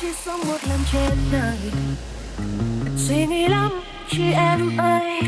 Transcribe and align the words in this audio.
chỉ 0.00 0.06
sống 0.24 0.40
một 0.48 0.56
lần 0.68 0.78
trên 0.92 1.18
đời. 1.32 1.58
Suy 2.96 3.26
nghĩ 3.26 3.48
lắm 3.48 3.70
chị 4.10 4.32
em 4.32 4.76
ơi 4.76 5.22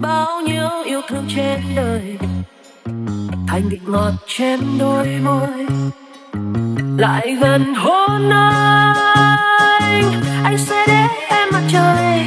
bao 0.00 0.40
nhiêu 0.40 0.68
yêu 0.84 1.00
thương 1.08 1.24
trên 1.36 1.60
đời. 1.76 2.18
Thành 3.48 3.68
vị 3.68 3.78
ngọt 3.86 4.12
trên 4.26 4.60
đôi 4.78 5.06
môi. 5.24 5.66
Lại 6.98 7.36
gần 7.40 7.74
hôn 7.74 8.30
anh. 8.30 10.22
Anh 10.44 10.58
sẽ 10.58 10.86
để 10.86 11.06
em 11.28 11.48
mặt 11.52 11.62
trời. 11.72 12.24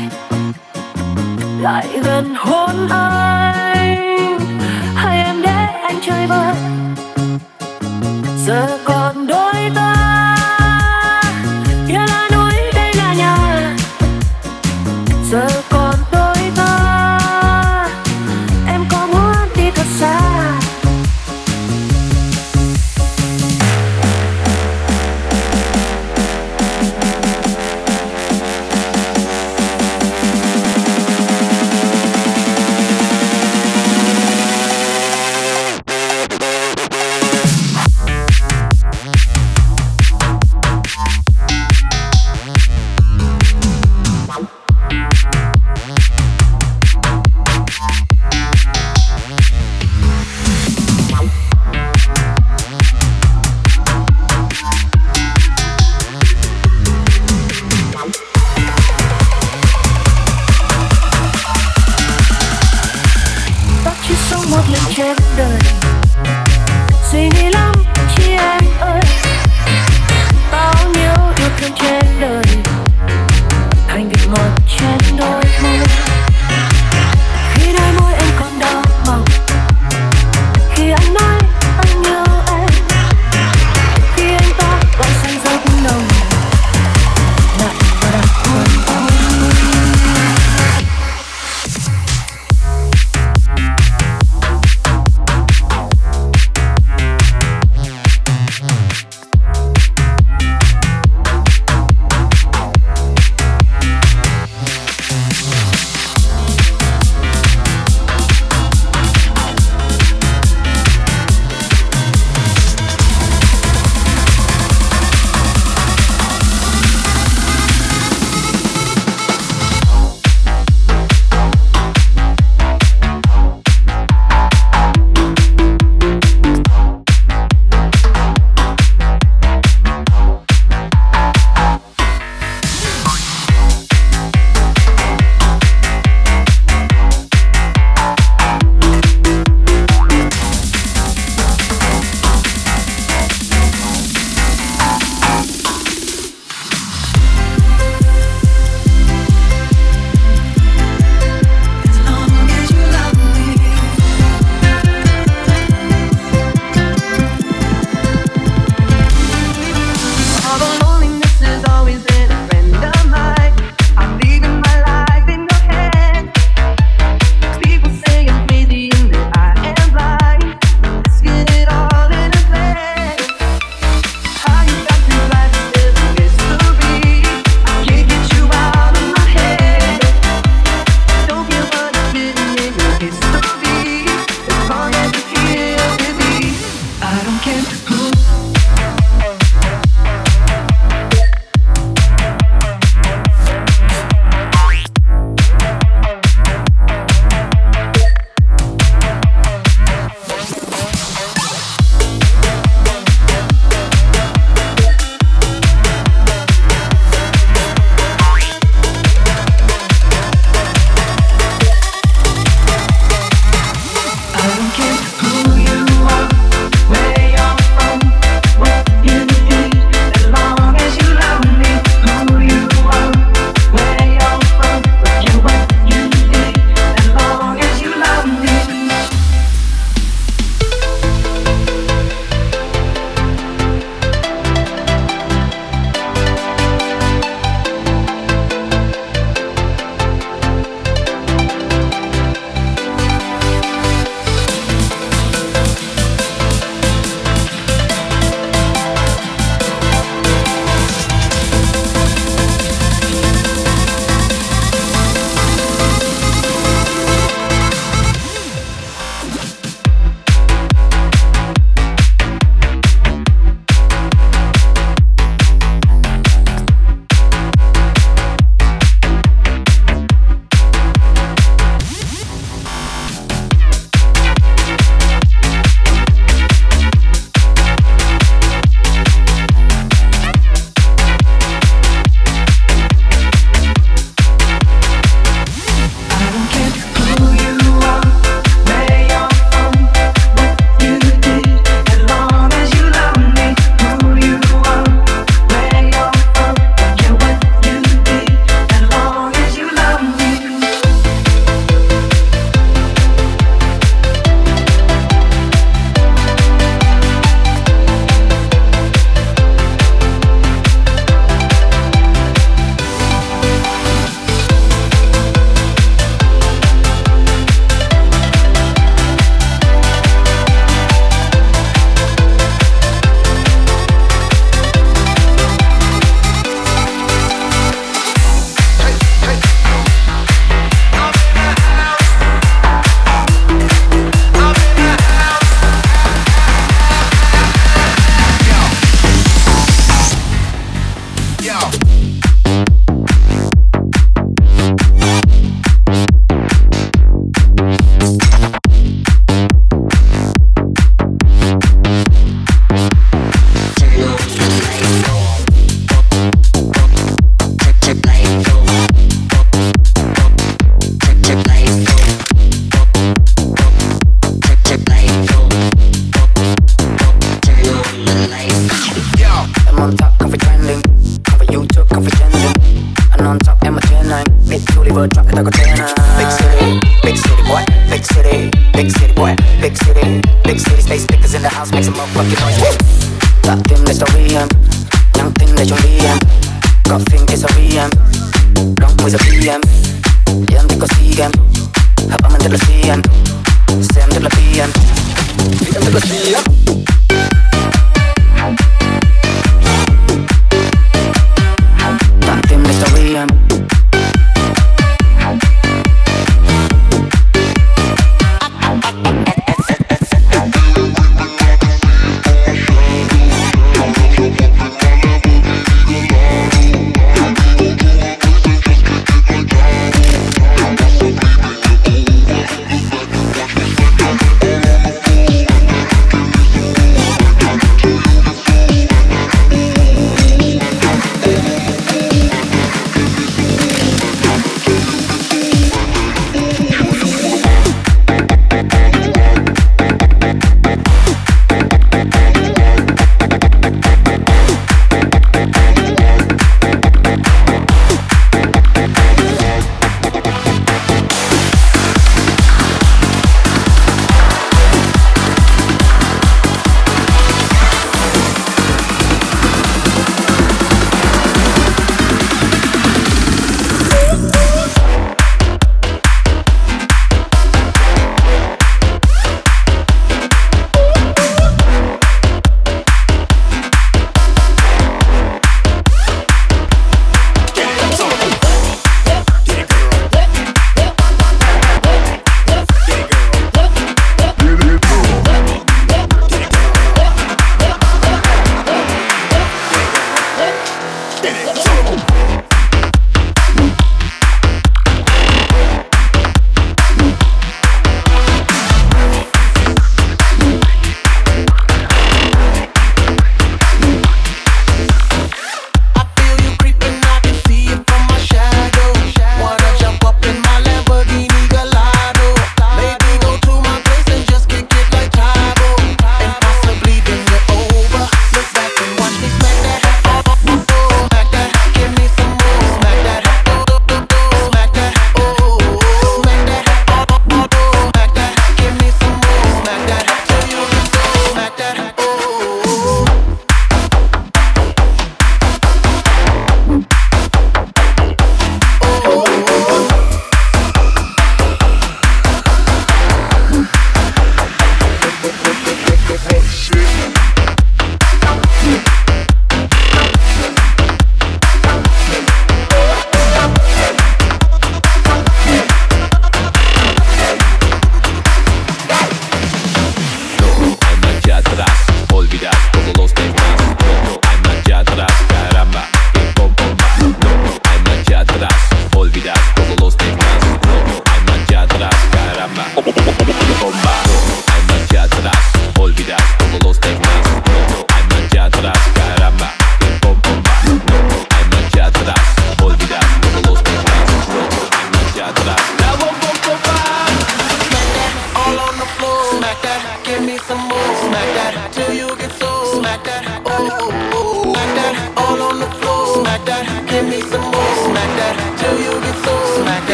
Lại 1.62 1.88
gần 2.04 2.36
hôn 2.38 2.88
anh. 2.90 4.40
Hay 4.96 5.18
em 5.18 5.42
để 5.42 5.66
anh 5.84 5.96
chơi 6.02 6.28
vơi. 6.28 6.56
Giờ 8.46 8.80
còn 8.86 9.28
đôi 9.28 9.72
ta. 9.76 10.43
Giờ 15.34 15.63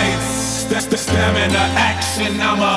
lights, 0.00 0.64
that's 0.64 0.86
the 0.86 0.96
stamina 0.96 1.64
action. 1.92 2.40
I'm 2.40 2.60
a 2.60 2.74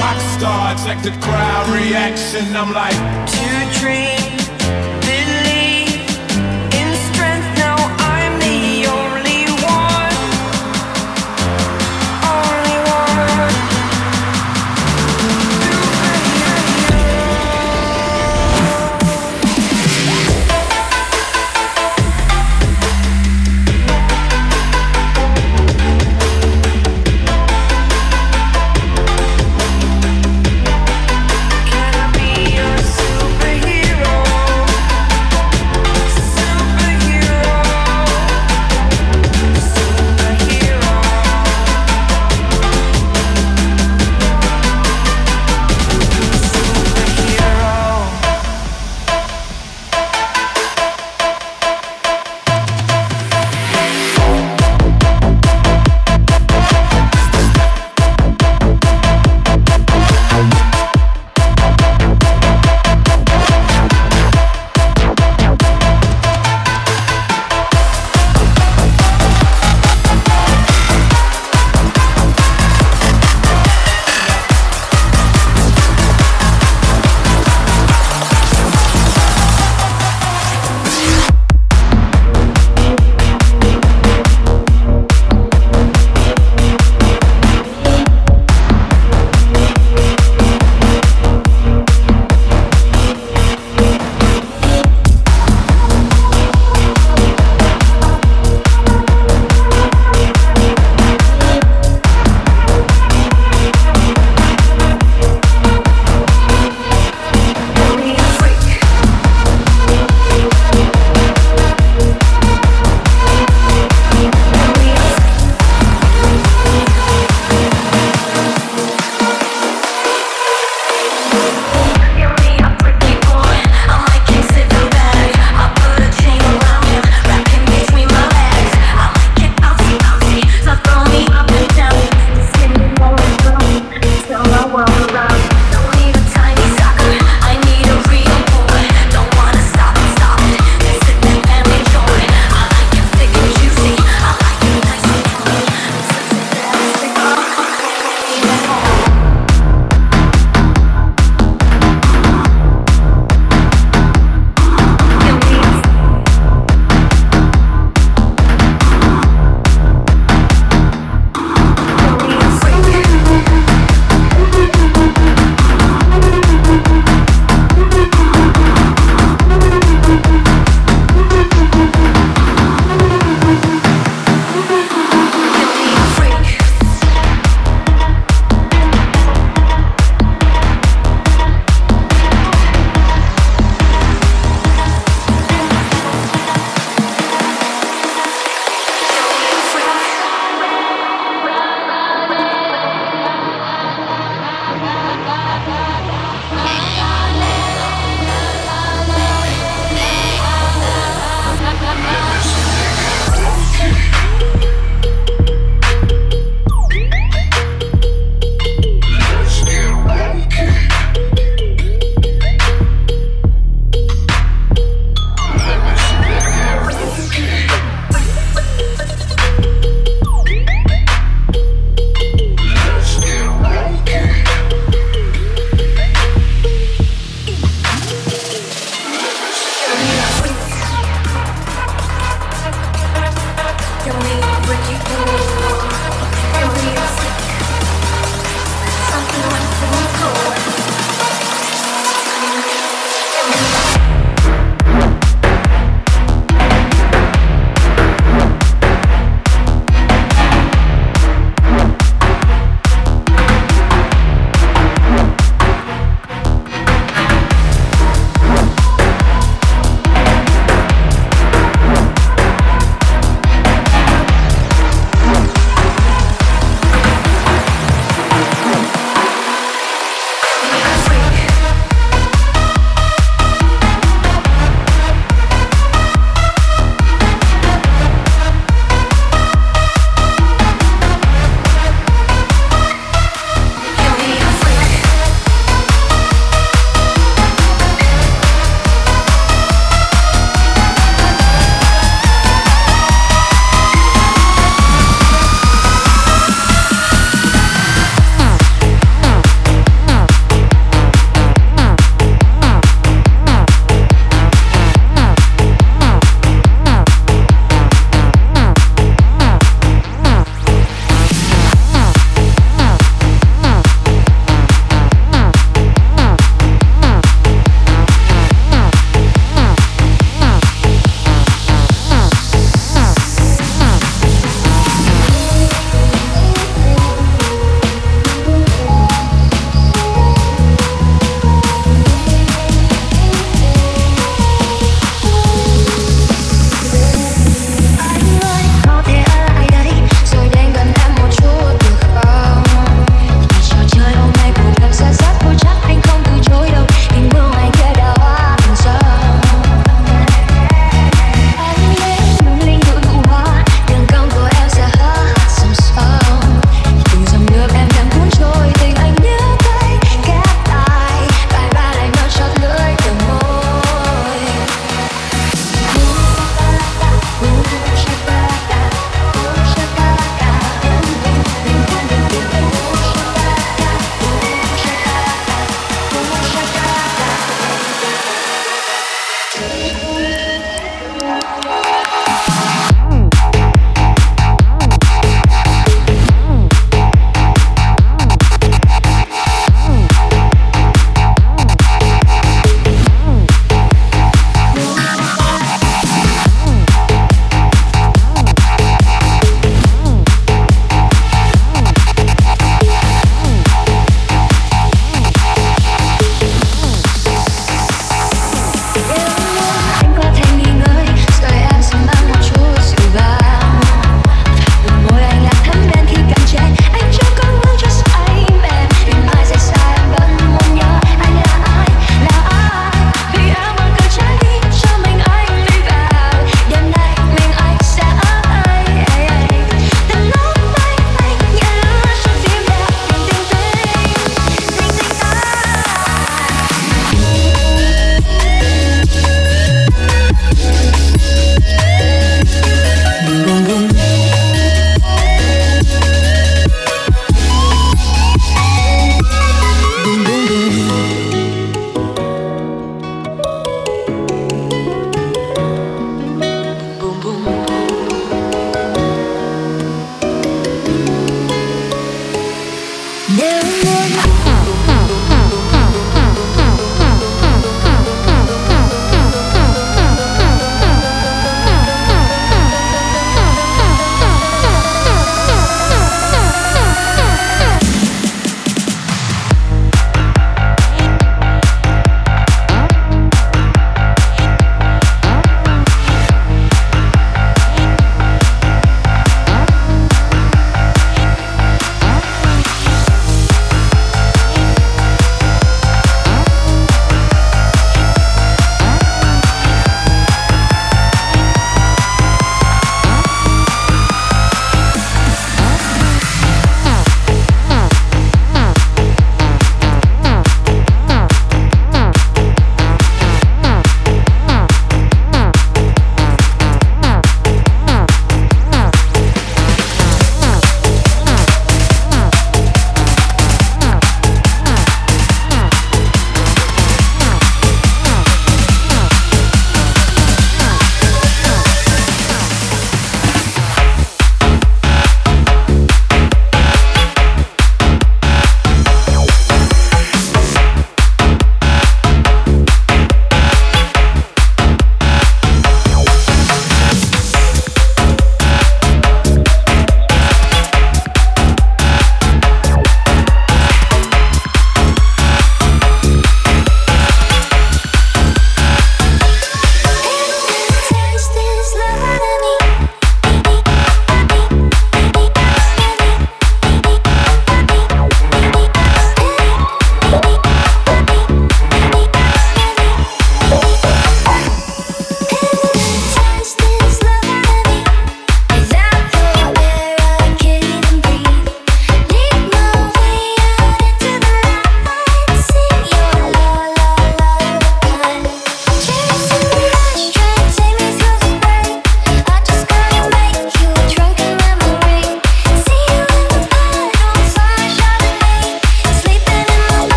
rock 0.00 0.20
star, 0.36 0.74
check 0.84 1.02
the 1.02 1.14
crowd 1.24 1.66
reaction. 1.68 2.44
I'm 2.56 2.72
like, 2.72 2.96
two 3.36 3.80
dreams. 3.80 4.95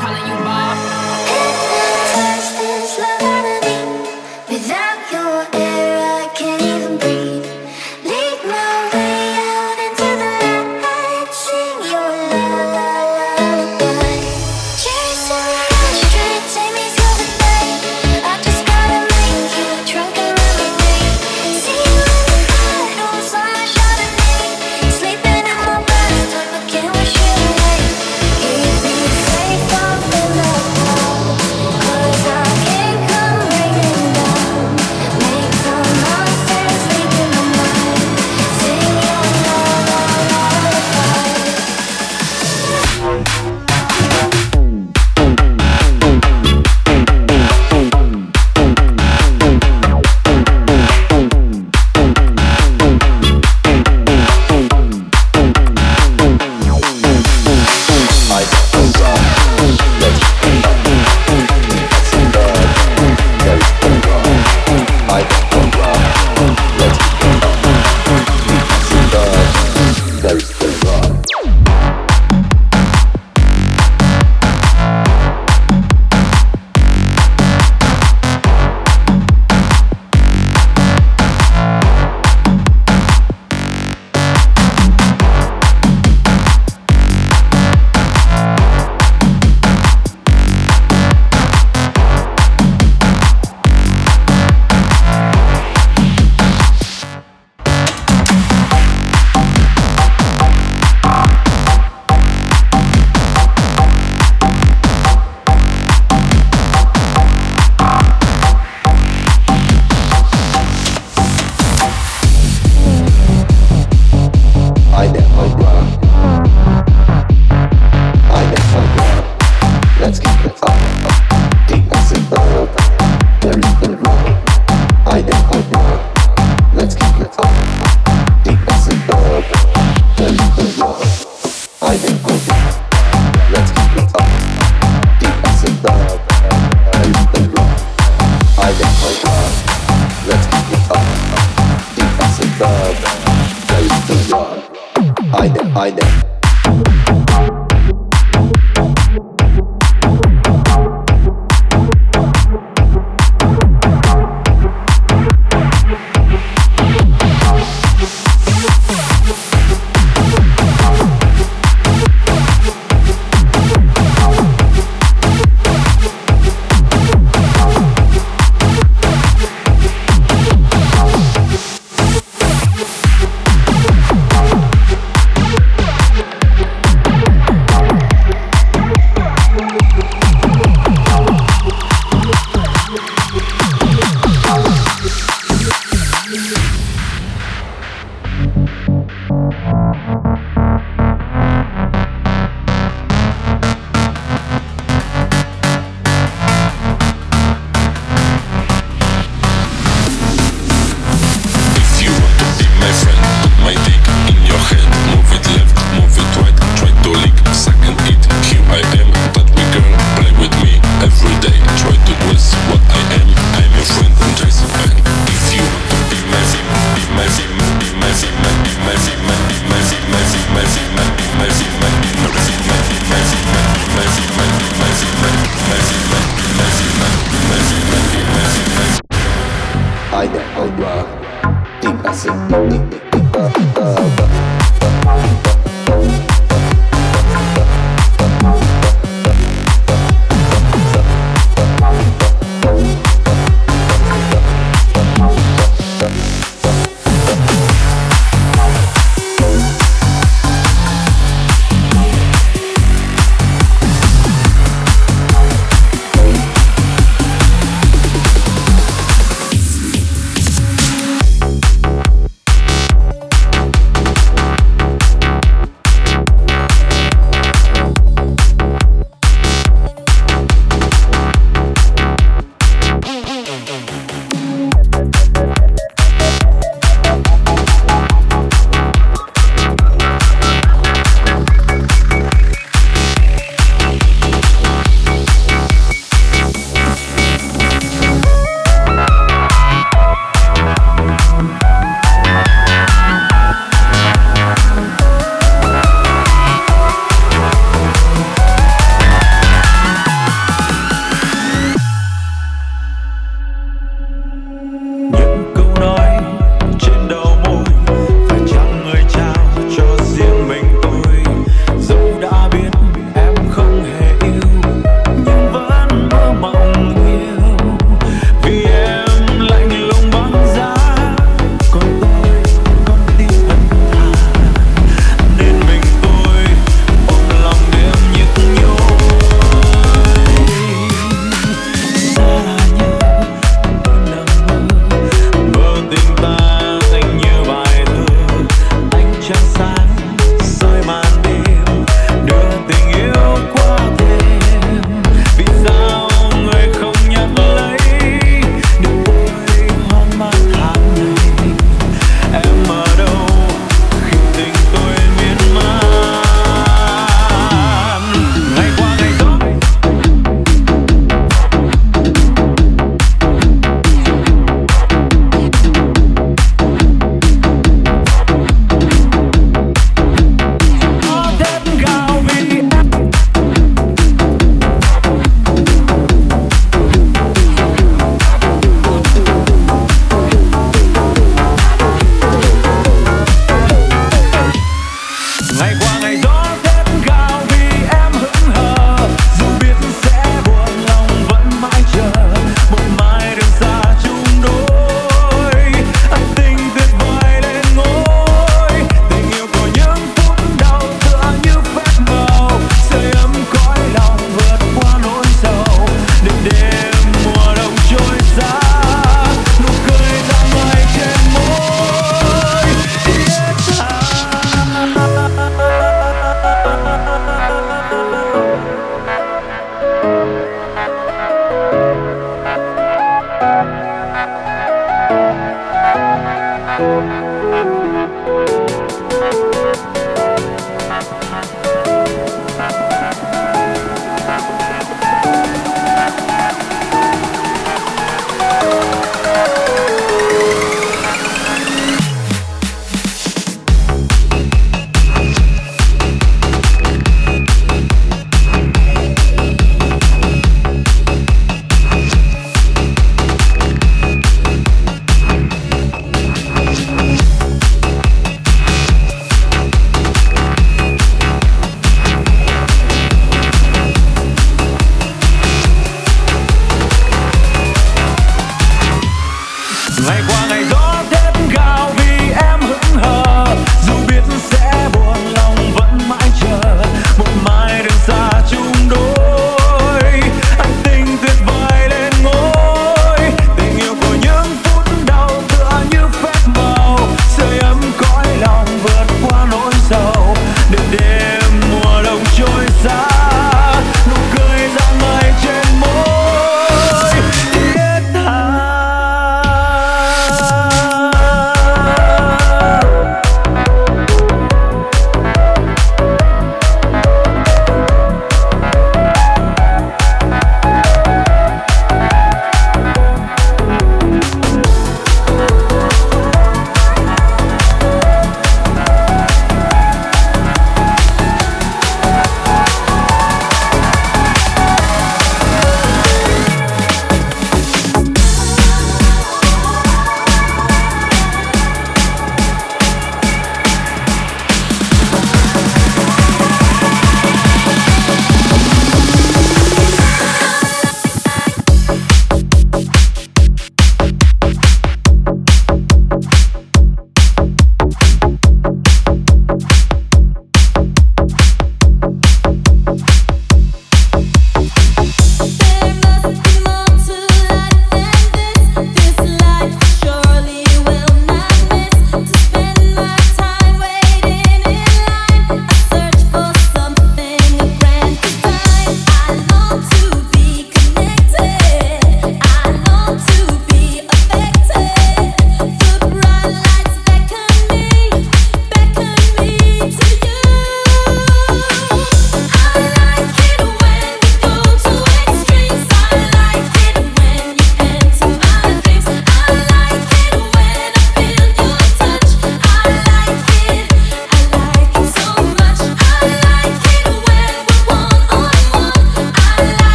calling 0.00 0.26
you 0.28 0.35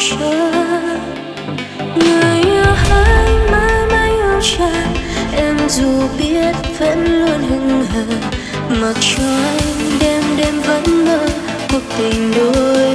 chờ 0.00 0.16
người 1.96 2.42
yêu 2.42 2.72
hãy 2.74 3.30
mãi 3.52 3.86
mãi 3.92 4.10
yêu 4.10 4.40
cha 4.42 4.86
em 5.32 5.56
dù 5.68 6.08
biết 6.18 6.54
vẫn 6.78 7.04
luôn 7.04 7.42
hững 7.50 7.84
hờ 7.84 8.04
mặc 8.80 8.96
cho 9.00 9.24
anh 9.24 9.98
đêm 10.00 10.22
đêm 10.36 10.60
vẫn 10.60 11.04
mơ 11.04 11.28
cuộc 11.72 11.82
tình 11.98 12.32
đôi 12.36 12.94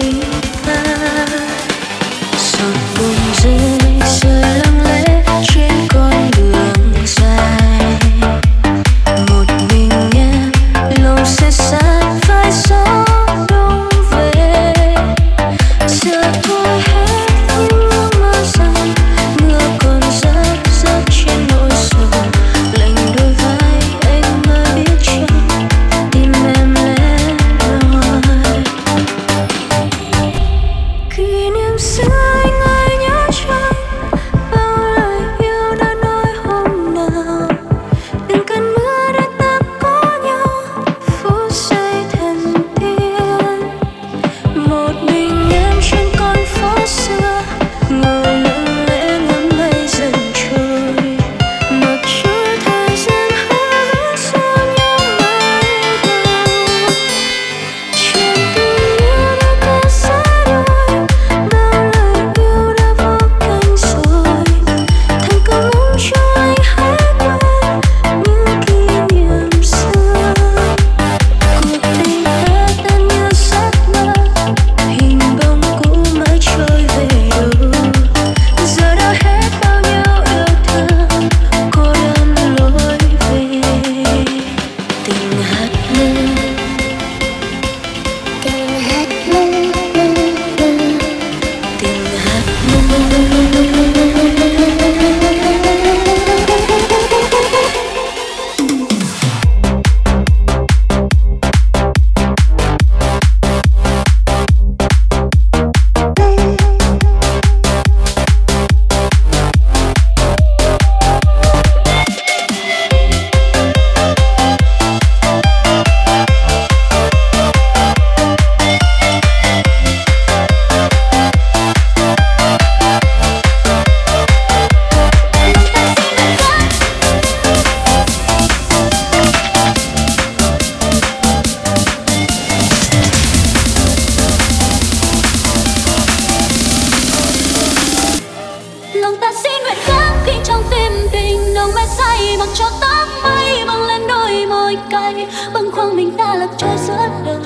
đường 141.66 141.76
ve 141.76 141.86
say 141.88 142.38
bằng 142.40 142.50
cho 142.54 142.66
tóc 142.82 143.08
mây 143.24 143.66
bằng 143.68 143.84
lên 143.88 144.08
đôi 144.08 144.46
môi 144.46 144.78
cay. 144.90 145.28
Bằng 145.54 145.72
khoang 145.72 145.96
mình 145.96 146.18
ta 146.18 146.36
lạc 146.36 146.50
trôi 146.58 146.78
giữa 146.88 147.08
đời 147.26 147.38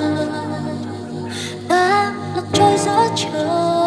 ta 1.68 2.12
lạc 2.36 2.44
trôi 2.52 2.78
giữa 2.78 3.08
trời. 3.16 3.79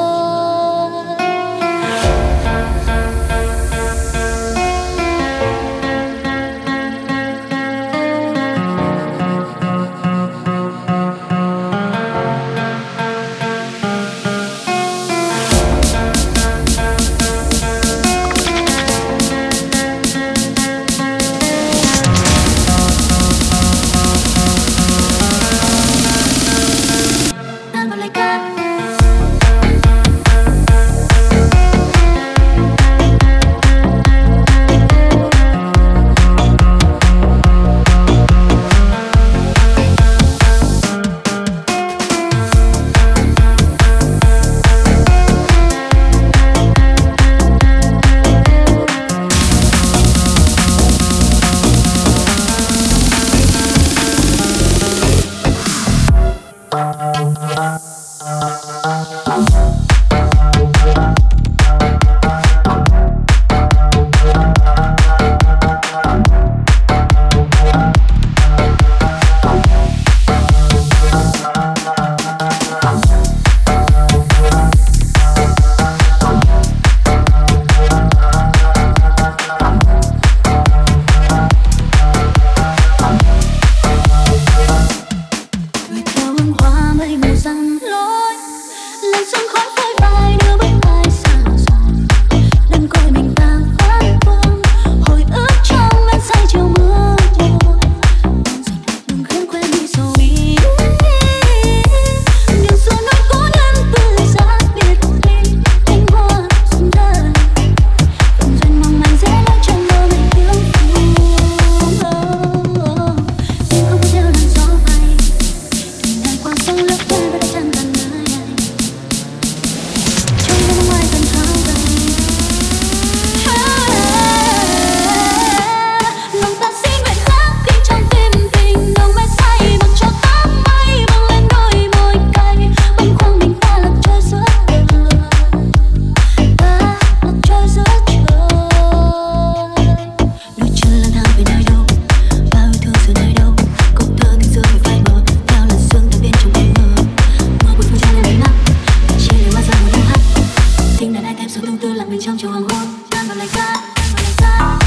trong 152.33 152.39
chiều 152.39 152.51
hoàng 152.51 152.63
hôn 152.63 152.87
tan 153.09 153.27
vào 153.27 153.37
lời 153.37 153.47
ca 153.53 153.75
tan 153.95 154.05
vào 154.13 154.23
lời 154.23 154.33
ca 154.37 154.82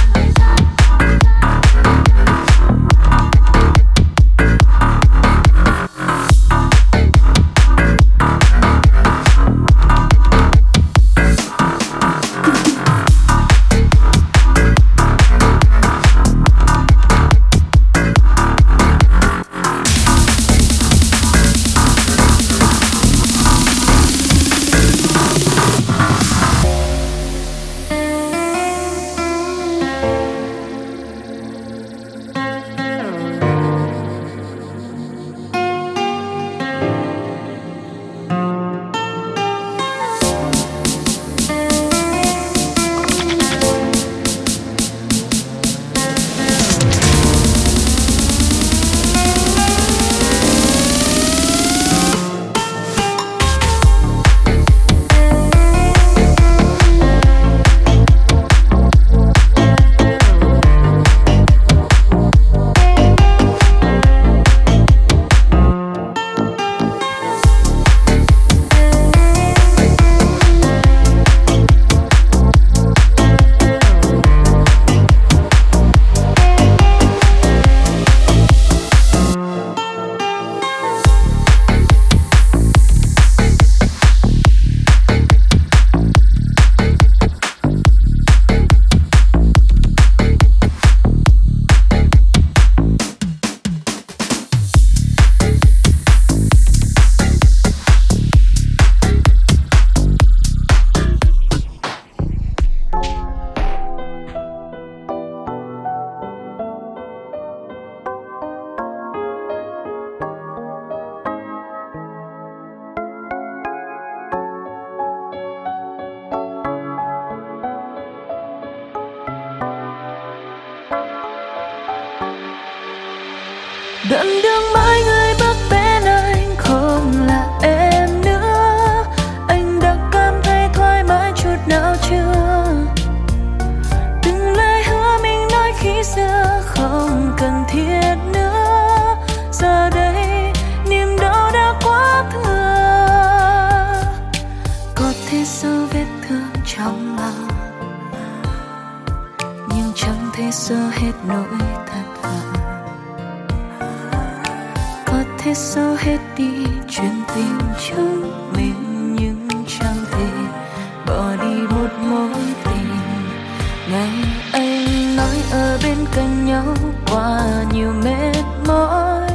ngày 163.90 164.10
anh 164.52 165.16
nói 165.16 165.36
ở 165.52 165.78
bên 165.82 165.96
cạnh 166.12 166.46
nhau 166.46 166.74
qua 167.10 167.40
nhiều 167.72 167.92
mệt 168.04 168.42
mỏi. 168.66 169.30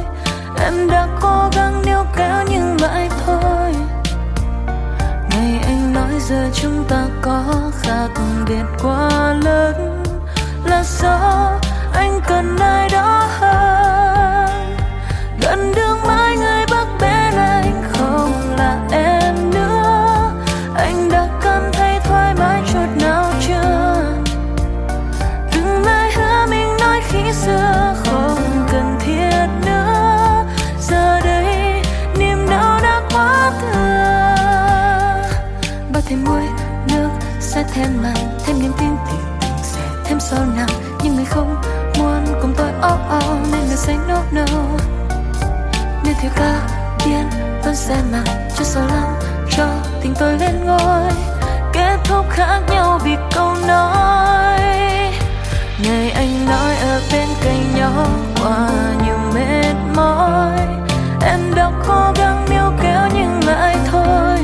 Em 0.64 0.88
đã 0.90 1.06
cố 1.20 1.50
gắng 1.56 1.82
níu 1.86 2.04
kéo 2.16 2.44
nhưng 2.50 2.80
lại 2.80 3.08
thôi. 3.26 3.74
Ngày 5.30 5.60
anh 5.62 5.92
nói 5.94 6.20
giờ 6.28 6.50
chúng 6.54 6.84
ta 6.88 7.06
có 7.22 7.44
khác 7.82 8.08
biệt 8.48 8.64
quá 8.82 9.34
lớn. 9.44 10.02
Là 10.64 10.84
do 10.84 11.58
anh 11.94 12.20
cần 12.28 12.56
ai 12.58 12.88
đó 12.88 13.28
hơn? 13.38 13.51
thiêu 46.22 46.30
ca 46.36 46.60
điên 47.04 47.30
vẫn 47.64 47.74
sẽ 47.74 47.96
mà 48.12 48.24
cho 48.58 48.64
sợ 48.64 48.80
lắm 48.80 49.14
cho 49.50 49.66
tình 50.02 50.14
tôi 50.18 50.38
lên 50.38 50.64
ngôi. 50.64 51.12
Kết 51.72 51.96
thúc 52.04 52.26
khác 52.30 52.60
nhau 52.70 53.00
vì 53.04 53.16
câu 53.34 53.54
nói. 53.68 54.60
Ngày 55.82 56.10
anh 56.10 56.46
nói 56.46 56.76
ở 56.76 57.00
bên 57.12 57.28
cạnh 57.44 57.64
nhau 57.76 58.06
qua 58.42 58.68
nhiều 59.04 59.18
mệt 59.34 59.74
mỏi. 59.96 60.58
Em 61.22 61.54
đã 61.56 61.70
cố 61.88 62.12
gắng 62.16 62.46
níu 62.50 62.72
kéo 62.82 63.08
nhưng 63.14 63.40
lại 63.46 63.76
thôi. 63.90 64.38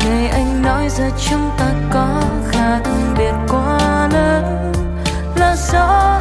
Ngày 0.00 0.28
anh 0.28 0.62
nói 0.62 0.88
giờ 0.88 1.10
chúng 1.30 1.50
ta 1.58 1.66
có 1.90 2.22
khác 2.50 2.80
biệt 3.18 3.34
quá 3.48 4.08
lớn. 4.12 4.72
Là 5.36 5.56
do 5.56 6.20